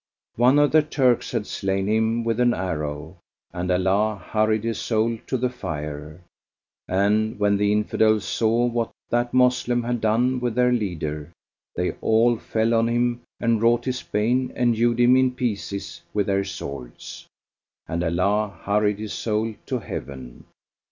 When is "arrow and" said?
2.55-3.69